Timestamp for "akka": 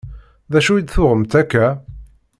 1.41-1.67